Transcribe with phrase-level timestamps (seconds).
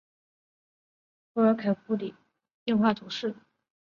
[1.31, 2.15] 波尔凯里库尔人口
[2.65, 3.35] 变化图示